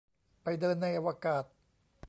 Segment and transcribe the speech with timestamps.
[0.43, 1.43] ไปเดินในอวกาศ